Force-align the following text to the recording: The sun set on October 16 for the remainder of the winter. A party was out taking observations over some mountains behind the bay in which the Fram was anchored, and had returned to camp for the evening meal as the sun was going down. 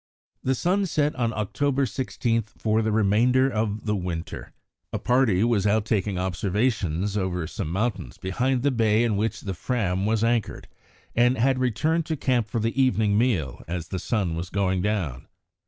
The 0.41 0.55
sun 0.55 0.87
set 0.87 1.13
on 1.13 1.31
October 1.31 1.85
16 1.85 2.41
for 2.57 2.81
the 2.81 2.91
remainder 2.91 3.47
of 3.47 3.85
the 3.85 3.95
winter. 3.95 4.51
A 4.91 4.97
party 4.97 5.43
was 5.43 5.67
out 5.67 5.85
taking 5.85 6.17
observations 6.17 7.15
over 7.15 7.45
some 7.45 7.69
mountains 7.69 8.17
behind 8.17 8.63
the 8.63 8.71
bay 8.71 9.03
in 9.03 9.15
which 9.15 9.41
the 9.41 9.53
Fram 9.53 10.07
was 10.07 10.23
anchored, 10.23 10.67
and 11.15 11.37
had 11.37 11.59
returned 11.59 12.07
to 12.07 12.17
camp 12.17 12.49
for 12.49 12.59
the 12.59 12.81
evening 12.81 13.15
meal 13.15 13.63
as 13.67 13.89
the 13.89 13.99
sun 13.99 14.33
was 14.35 14.49
going 14.49 14.81
down. 14.81 15.27